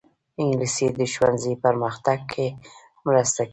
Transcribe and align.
انګلیسي 0.41 0.85
د 0.97 0.99
ښوونځي 1.13 1.53
پرمختګ 1.63 2.19
کې 2.31 2.47
مرسته 3.05 3.41
کوي 3.45 3.49